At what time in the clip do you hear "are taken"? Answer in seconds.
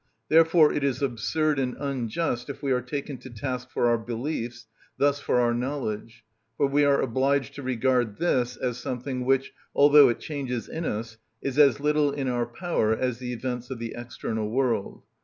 2.71-3.19